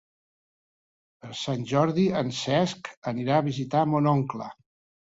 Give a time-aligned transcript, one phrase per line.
[1.25, 4.55] Per Sant Jordi en Cesc anirà a visitar mon oncle.